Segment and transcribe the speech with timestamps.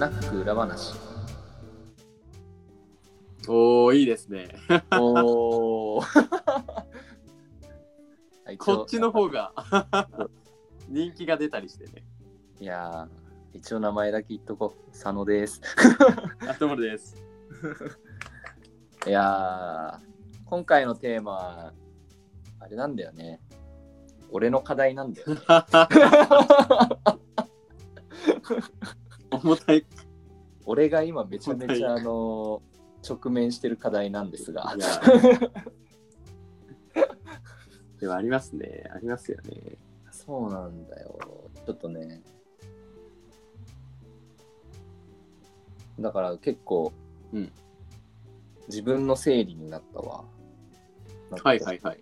[0.00, 0.94] ナック裏話。
[3.46, 4.48] おー、いいですね。
[4.98, 6.02] おお。
[8.56, 9.52] こっちの方が
[10.88, 12.02] 人気が出たりしてね。
[12.60, 14.92] いやー、一応名前だけ言っとこう。
[14.92, 15.60] 佐野です。
[16.48, 17.14] あ、ともるです。
[19.06, 20.06] いやー、
[20.46, 21.74] 今回のテーマは、
[22.58, 23.38] あれなんだよね。
[24.30, 25.40] 俺の課題なんだよ、ね。
[29.30, 29.86] 重たい。
[30.70, 32.62] 俺が今めちゃめちゃあの
[33.08, 34.76] 直面してる課題なんですが
[37.98, 38.88] でもありますね。
[38.94, 39.76] ありますよね。
[40.12, 41.18] そうなんだよ。
[41.66, 42.22] ちょっとね。
[45.98, 46.92] だから結構、
[47.32, 47.52] うん
[48.68, 50.24] 自分の整理になったわ。
[51.42, 52.00] はいはいはい。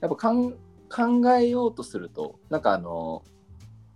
[0.00, 3.22] やっぱかん考えようとすると、なんかあの、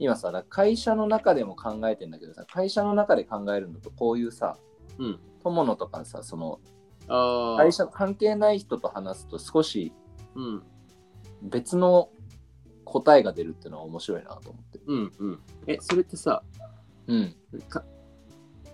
[0.00, 4.56] 今さ、会社の中でも考えてんだけどさ、会社の中で考えるのと、こういうさ、
[4.98, 5.20] うん。
[5.42, 6.58] 友のとかさ、その。
[7.58, 9.92] 会社関係ない人と話すと少し
[10.34, 10.62] うん。
[11.42, 12.10] 別の
[12.84, 14.80] 答えが出るっていうのは面白いなと思って。
[14.86, 15.40] うんうん。
[15.66, 16.42] え、それってさ、
[17.06, 17.34] うん。
[17.68, 17.84] か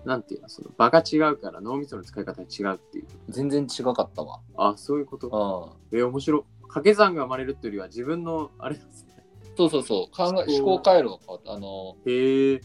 [0.04, 3.06] なんていうの、その場が違うから脳みその使い方が違うっていう。
[3.28, 4.40] 全然違かったわ。
[4.56, 5.76] あ、そういうこと？
[5.92, 5.98] うん。
[5.98, 6.42] え、面白い。
[6.62, 9.15] 掛け算が生まれるっていうよりは自分のあれですね。
[9.56, 10.16] そうそうそう。
[10.16, 11.52] 考え思考回路が変わった。
[11.52, 12.60] あの、へえ。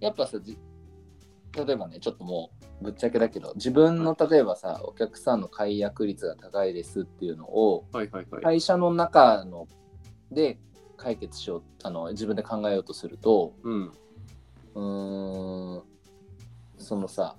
[0.00, 0.56] やっぱさ、じ
[1.66, 2.50] 例えばね、ちょっとも
[2.80, 8.42] うぶっちゃけだけど、自分の例えばさ、お客さんの解約率が高いですっていうのを、はいはいはい。
[8.42, 9.66] 会社の中の
[10.30, 10.58] で
[10.96, 13.92] 解決しようあの自分で考えようとするとうん。
[14.74, 15.82] うーん
[16.76, 17.36] そのさ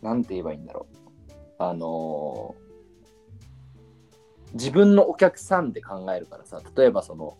[0.00, 0.86] なんて言えばいいんだろ
[1.28, 2.63] うあのー
[4.54, 7.36] 自分のお客さんで考えるからさ例えばその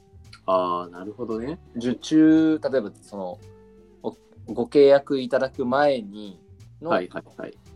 [0.47, 1.59] ああ、なるほどね。
[1.77, 3.39] 受注例えばその
[4.03, 4.17] お
[4.53, 6.39] ご契約いただく前に
[6.83, 6.91] の。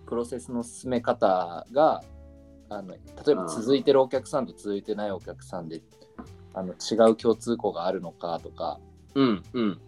[0.06, 2.02] プロセスの進め方が
[2.70, 2.98] あの例
[3.32, 5.82] えば続いてるお客さんと続いてないお客さんで
[6.54, 8.80] あの違う共通項があるのかとか
[9.14, 9.80] うんうん。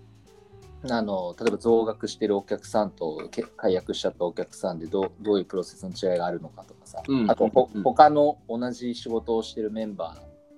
[0.88, 7.30] あの例えば増額してるお客さんとけ解約しちゃったお客さんでどうどういうプロセスの違いがあるのかとかさ、うん。
[7.30, 7.82] あとほうん。
[7.82, 10.16] 他の同じ仕事をしてるメンバ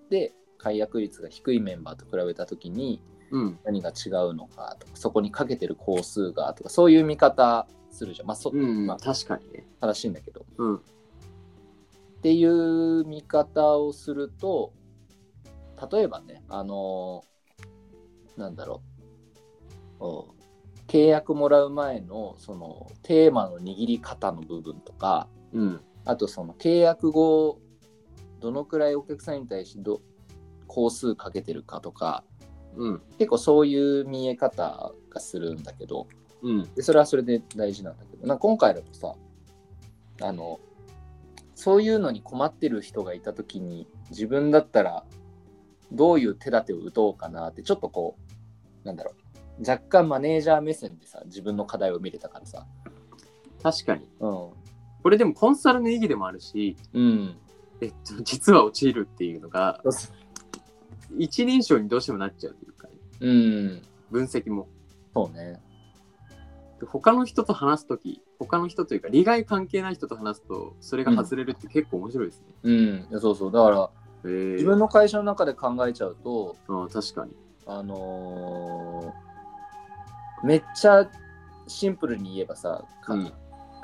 [0.08, 3.58] ーで解約率が低いメンバーと比べた時にうん。
[3.64, 8.28] 何が違うのかとかそこにかけてる工数がとかそういう見方するじゃん。
[8.28, 9.66] まあそ、うん、まあ、確かにね。
[9.80, 10.46] 正しいんだけど。
[10.56, 10.76] うん。
[10.76, 10.80] っ
[12.22, 14.72] ていう見方をすると
[15.90, 17.24] 例えばねあの
[18.36, 18.91] なんだろう。
[18.91, 18.91] お
[20.88, 25.80] 契約もらう前のそのテーマの握り方の部分とかうん。
[26.04, 27.60] あとその契約後
[28.40, 30.02] どのくらいお客さんに対してど
[30.66, 32.24] 工数かけてるかとか
[32.76, 33.02] うん。
[33.18, 36.08] 結構そういう見え方がするんだけど
[36.42, 36.74] うん。
[36.74, 39.14] でそれはそれで大事なんだけどなんか今回だとさ
[40.20, 40.60] あの
[41.54, 45.04] そういうのに困ってる人がいた時に自分だったら
[45.92, 48.16] どういう手立てを打とうかなってちょっとこ
[48.84, 49.21] うなんだろう
[49.58, 52.66] 若干マネージャー目線でさ自分の課題を見れたからさ。
[53.62, 54.08] 確かに。
[54.20, 54.50] うん。
[55.02, 57.36] これでもコンサルの意義でもあるし、うん。
[57.80, 59.82] えっと、実は陥るっていうのが、
[61.16, 63.82] 一人称にどうしてもなっちゃうというか、ね、うん。
[64.10, 64.68] 分析も。
[65.14, 65.60] そうね。
[66.80, 72.46] で他の人と話すとき、他の人というか、利害関係ない人と話すと、それが外れるって結構面白いですね。
[72.62, 72.74] うん。
[72.74, 73.52] いやそうそう。
[73.52, 73.90] だから
[74.24, 74.52] へー。
[74.54, 77.32] 自分の会社の中で考えちゃうとああ確かに。
[77.66, 79.31] あのー
[80.42, 81.08] めっちゃ
[81.66, 83.32] シンプルに言えばさ、かうん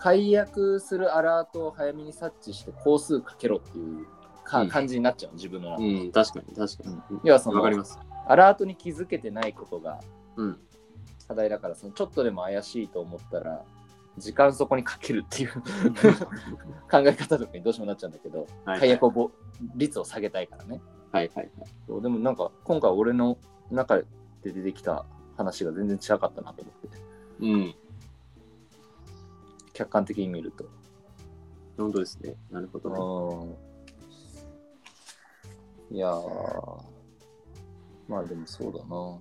[0.01, 4.07] 解約するアラートを早めに察知して工数かけろっていう
[4.45, 7.21] か、うん感じになっちゃう自分の中で、うん、確かに、確かに。
[7.25, 7.99] 要はそのわかります。
[8.27, 10.01] アラートに気づけてないことが
[10.37, 10.59] うん。
[11.27, 13.63] 課題だからそのちょっとでも怪しいと思ったら
[14.17, 15.53] 時間そこにかけるっていう
[16.91, 19.31] 考え方とかにどうしてもなっちゃうんだけど、はい解約をぼ
[19.75, 20.81] 率を下げたいからね
[21.13, 21.51] はいはい
[21.89, 22.03] はい。
[22.03, 23.37] でもなんか今回俺の
[23.71, 24.05] 中で
[24.45, 25.05] 出てきた
[25.39, 27.03] 話が全然違かったなと思ってて
[27.41, 27.75] うん。
[29.73, 30.65] 客観的に見ると。
[31.79, 32.35] 本当ですね。
[32.51, 32.97] なるほどね。
[35.91, 35.97] うん。
[35.97, 36.83] いやー、
[38.09, 39.19] まあでもそうだな。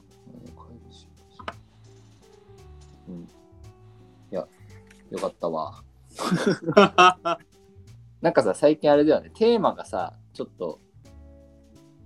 [3.08, 3.22] うん。
[3.24, 3.28] い
[4.32, 4.48] や、
[5.12, 5.84] よかったわ。
[8.22, 10.80] なんかさ、最近あれだよね、テーマがさ、ちょっと、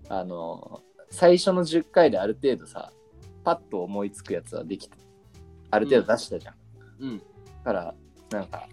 [0.10, 2.92] あの、最初の10回である程度さ、
[3.44, 4.98] パッと思いつくやつはできて、
[5.70, 6.56] ある程度出したじゃん。
[7.00, 7.18] うん。
[7.20, 7.24] だ
[7.64, 7.96] から、
[8.32, 8.68] なんか、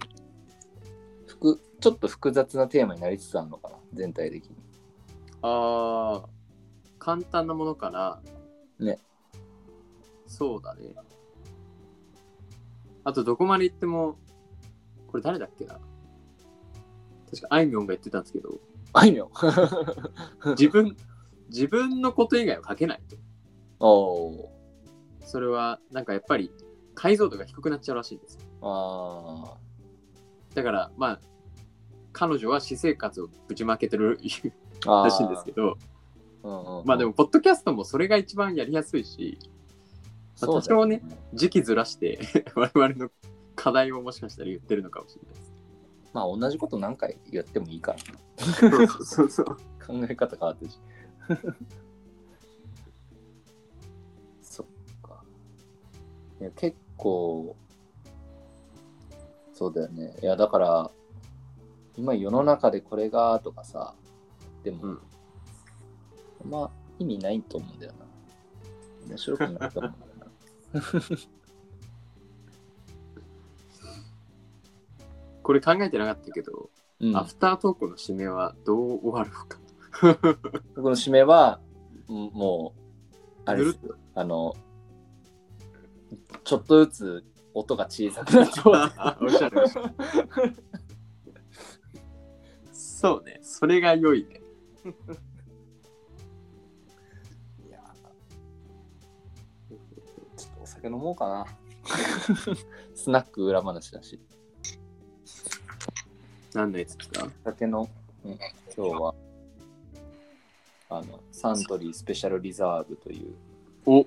[1.26, 4.56] 複ちょっと複雑なテーマになりつつあるのかな、全体的に。
[5.42, 6.28] ああ、
[6.98, 8.20] 簡単なものから、
[8.78, 8.98] ね。
[10.26, 10.94] そうだね。
[13.04, 14.18] あとどこまで行っても、
[15.06, 15.78] これ誰だっけな
[17.30, 18.58] 確かあいみょんが言ってたんですけど、
[18.92, 19.30] あいみょん。
[20.58, 20.96] 自分、
[21.48, 23.16] 自分のこと以外は書けないと。
[23.80, 24.57] おー
[25.28, 26.50] それは、なんかやっぱり
[26.94, 28.40] 解像度が低くなっちゃうらしいんですよ。
[28.62, 29.58] あ
[30.54, 31.20] だから、まあ、
[32.12, 34.18] 彼女は私生活をぶちまけてる。
[34.86, 35.76] らしいんですけど、
[36.42, 39.38] どまあでも、ポッドキャストもそれが一番やりやすいし、
[40.40, 41.02] まあ多少ね。
[41.34, 42.18] 時期ずらして、
[42.54, 43.10] 我々の
[43.54, 45.52] 課題をもしかしたら言ってるのかもしれないです。
[46.14, 47.98] まあ同じこと何回やってもいいから。
[48.38, 49.46] そうそうそう。
[49.86, 50.78] 考え方変わってるし。
[56.40, 57.56] いや、結構、
[59.52, 60.14] そうだよね。
[60.22, 60.90] いや、だから、
[61.96, 63.94] 今世の中でこれがとかさ、
[64.62, 65.00] でも、うん
[66.44, 68.06] まあ意味ないと思うんだよな。
[69.08, 70.14] 面白くないと思うんだよ
[70.72, 70.80] な。
[75.42, 76.70] これ考えてなかったけど、
[77.00, 79.58] うん、アフタートークの締めはどう終わるのか。
[80.76, 81.60] この締めは、
[82.08, 82.80] うんもう、
[83.44, 83.64] あれ
[84.14, 84.54] あの、
[86.48, 89.66] ちょっとずつ音が小さくなってゃれ おしゃれ。
[92.72, 94.40] そうね、それが良いね。
[97.68, 97.78] いや
[100.38, 101.46] ちょっとお酒飲もうかな。
[102.94, 104.18] スナック裏話だし。
[106.54, 107.90] 何のやつですか酒の、
[108.24, 108.38] うん、
[108.74, 109.14] 今日は、
[110.88, 113.34] あの、サントリースペシャルリザーブという、
[113.84, 114.06] お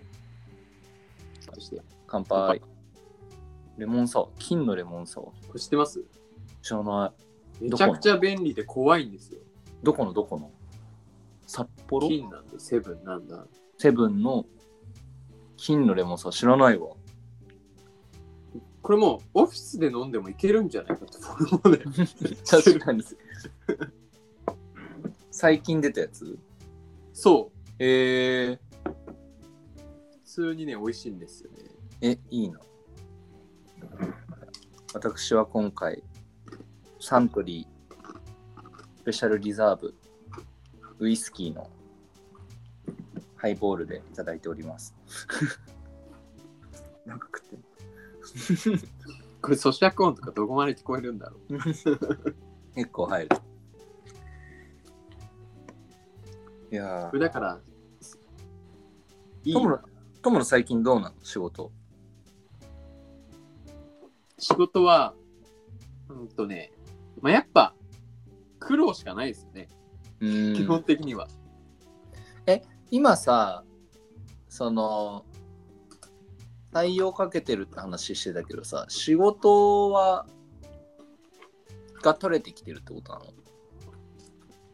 [2.12, 2.62] 乾杯。
[3.78, 5.30] レモンサワー、金のレモンサワー。
[5.48, 6.04] これ知ってます？
[6.62, 7.13] 知らな
[7.62, 7.63] い。
[7.63, 9.40] めちゃくちゃ便利で怖いんですよ。
[9.81, 10.12] どこの？
[10.12, 10.52] どこの？
[11.48, 12.10] 札幌？
[12.10, 13.46] 金なんでセブンなんだ。
[13.78, 14.46] セブンの
[15.56, 16.90] 金のレモンサワー知らないわ。
[18.81, 20.98] これもうオフィスで飲んでもいけるんじゃない？
[20.98, 21.18] かと
[21.56, 21.80] 思うね。
[22.46, 23.06] 確かに。
[25.31, 26.38] 最近出たやつ？
[27.13, 27.58] そう。
[27.80, 31.58] えー、普通にね、美味しいんですよね。
[32.01, 32.59] え、いいな。
[34.94, 36.03] 私は今回、
[37.00, 37.81] サントリー
[38.98, 39.95] スペシャルリザーブ
[41.00, 41.69] ウイスキーの
[43.36, 44.95] ハイボールでいただいております。
[47.06, 48.80] なんか食ってる
[49.42, 51.57] これ咀嚼音とかどこまで聞こえるんだろう。
[52.75, 53.38] 結構入る。
[56.71, 57.59] いやこれだから、
[59.44, 59.80] いいー、トムの、
[60.21, 61.15] トムの最近どうなの？
[61.24, 61.71] 仕事。
[64.42, 65.14] 仕事は、
[66.10, 66.74] うんとね、
[67.22, 67.74] まあ、やっぱ
[68.60, 69.70] 苦労しかないですよね、
[70.20, 71.28] うん基本的には。
[72.94, 73.64] 今さ、
[74.50, 75.26] その、
[76.74, 80.28] 採用かけてるって話してたけどさ、仕事は、
[82.02, 83.26] が取れてきてるってことなの？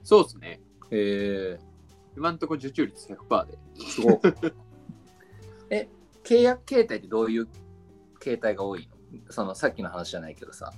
[0.04, 0.62] そうですね。
[0.90, 1.60] へえ
[2.16, 3.58] 今んとこ受注率100%で。
[3.88, 4.20] すごい。
[5.70, 5.88] え、
[6.24, 7.48] 契約形態ってどういう
[8.20, 8.97] 形態が多いの？
[9.30, 10.74] そのさっきの話じゃないけどさ、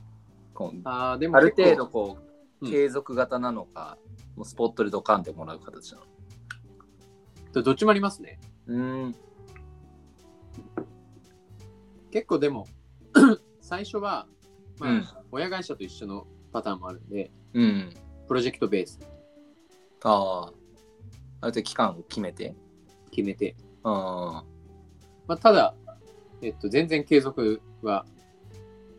[0.53, 2.29] こうあーでもある程度こう、うん
[2.69, 3.97] 継続型なのか、
[4.35, 5.99] もうスポットでドカンってもらう形な
[7.54, 8.37] のどっちもありますね。
[8.68, 9.15] うん。
[12.11, 12.68] 結構でも、
[13.61, 14.27] 最初は、
[14.77, 17.94] まあうん親会社と一緒のパターンもあるんで、うん。
[18.27, 18.99] プロジェクトベース
[20.04, 20.47] ああ。
[20.47, 20.54] ある
[21.39, 22.54] 程度期間を決めて？
[23.11, 24.44] 決めて、あ
[25.27, 25.75] まあ、ただ、
[26.42, 28.06] えっと、全然継続は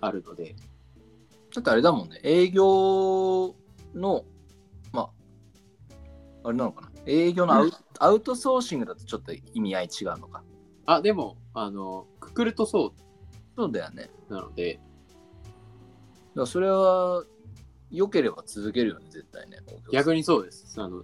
[0.01, 0.55] あるので、
[1.55, 3.55] だってあれだもんね、営業
[3.95, 4.25] の、
[4.93, 5.11] ま
[6.45, 10.43] あ、あれなのかな、営業のアウ,、アウトソーシングだとちょっと意味合い違うのか。
[10.87, 12.95] あ、でも、あの、くくるとそ
[13.57, 14.11] そうだよね。
[14.29, 14.81] うなので、
[16.35, 17.25] だそれは、
[17.91, 19.59] 良ければ続けるよね、絶対ね。
[19.93, 20.81] 逆にそうです。
[20.81, 21.03] あの、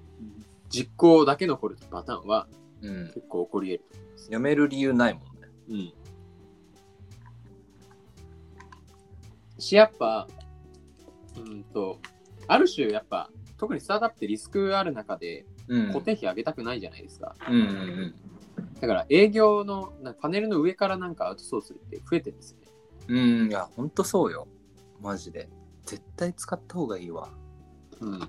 [0.68, 2.46] 実行だけ残るパターンは
[2.82, 3.06] うん。
[3.08, 3.96] 結構起こり得
[4.28, 4.32] る。
[4.32, 5.48] やめる理由ないもんね。
[5.68, 5.92] うん。
[9.58, 10.26] し、やっぱ、
[11.36, 11.98] うんと、
[12.46, 15.86] ある種やっぱ、特にスタートアップってリスクある中でうん。
[15.88, 17.34] 固定費上げたくないじゃないですか。
[17.48, 18.14] うんうんうん。
[18.80, 22.66] だから営業のパネルの上からなんかアウトソースって増えてるんですよね。
[23.08, 24.46] うん、いや、ほんとそうよ。
[25.00, 25.48] マジで。
[25.84, 27.28] 絶対使った方がいいわ。
[28.00, 28.14] うん。
[28.16, 28.20] い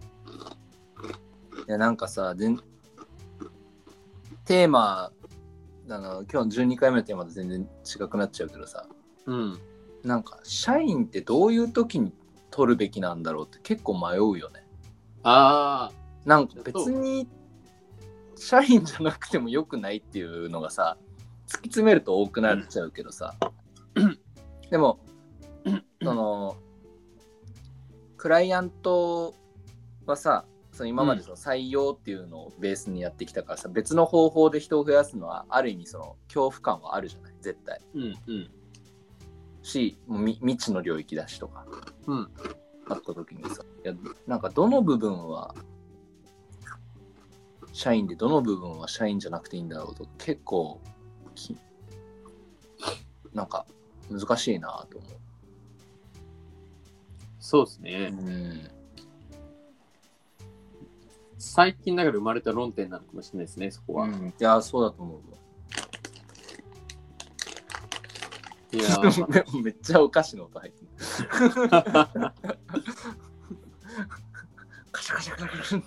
[1.68, 2.60] や、なんかさ、全
[4.46, 5.12] テーマ、
[5.90, 8.88] あの、今日12回目のテーマと全然違くなっちゃうけどさ、
[9.26, 9.60] うん。
[10.08, 12.14] なんか、社員ってどういう時に
[12.50, 14.66] 取るべきなんだろうって結構迷うよね。
[15.24, 17.28] ああ、なんか別に、
[18.36, 20.98] 社員じゃなくてもよくないっていうのがさ、
[21.48, 23.36] 突き詰めると多くなっちゃうけどさ、
[24.70, 25.00] でも、
[26.02, 26.56] その
[28.18, 29.34] クライアント
[30.06, 38.52] はさその今までその採用っていうのをベースにやってきたからさ、別の方法で人を増やすのはある意味その恐怖感はあるじゃない絶対うんうん。
[39.68, 41.66] しもうみ未知の領域だしとか
[42.08, 42.30] うん。
[42.90, 43.94] あった時にさいや
[44.26, 45.54] なんかどの部分は
[47.74, 50.80] 社員でどの部分は社員じゃなくていいんだろうと結構
[51.36, 51.58] き
[53.34, 53.66] なんか
[54.10, 55.08] 難しいなと思
[57.40, 57.84] そうですう。
[57.84, 58.10] ね。
[58.12, 58.72] うん
[61.40, 64.06] 最近だから生まれた論点なのかもしれないですね、そこは。
[64.06, 65.22] うんいやそうだと思う
[68.74, 70.88] いやー、めっちゃお菓子の音入ってる。
[74.92, 75.84] カシャカシャカシャカシャ。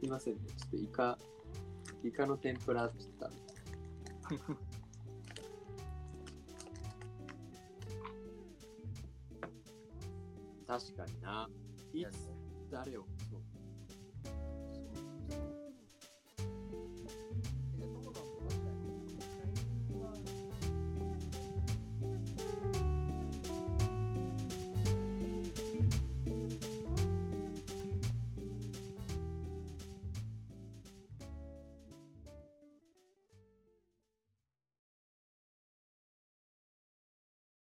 [0.00, 0.40] すいませんね。
[0.56, 1.18] ちょっとイカ、
[2.04, 3.30] イカの天ぷらって言った。
[10.66, 11.48] 確かにな。
[11.94, 12.10] いつ
[12.70, 13.06] 誰を